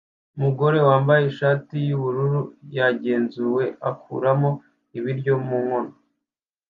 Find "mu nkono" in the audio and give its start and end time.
5.47-5.93